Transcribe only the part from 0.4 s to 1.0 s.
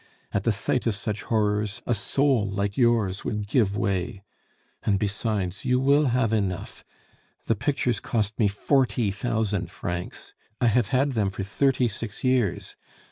the sight of